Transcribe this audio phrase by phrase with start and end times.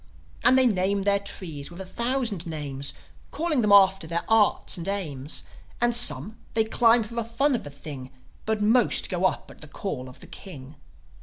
[0.43, 2.95] And they name their trees with a thousand names,
[3.29, 5.43] Calling them after their Arts and Aims;
[5.79, 8.09] And some, they climb for the fun of the thing,
[8.47, 10.73] But most go up at the call of the King.